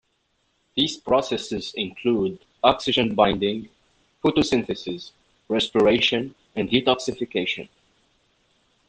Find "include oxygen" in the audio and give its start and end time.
1.77-3.13